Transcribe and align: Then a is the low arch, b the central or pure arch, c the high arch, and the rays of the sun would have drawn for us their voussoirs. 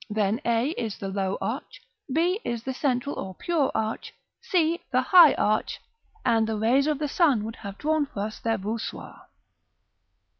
Then 0.09 0.41
a 0.43 0.69
is 0.83 0.97
the 0.97 1.09
low 1.09 1.37
arch, 1.39 1.79
b 2.11 2.39
the 2.43 2.73
central 2.73 3.19
or 3.19 3.35
pure 3.35 3.71
arch, 3.75 4.11
c 4.41 4.81
the 4.91 5.03
high 5.03 5.35
arch, 5.35 5.79
and 6.25 6.47
the 6.47 6.57
rays 6.57 6.87
of 6.87 6.97
the 6.97 7.07
sun 7.07 7.43
would 7.43 7.57
have 7.57 7.77
drawn 7.77 8.07
for 8.07 8.21
us 8.21 8.39
their 8.39 8.57
voussoirs. 8.57 9.21